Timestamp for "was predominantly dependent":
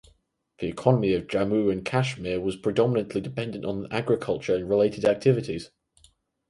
2.41-3.65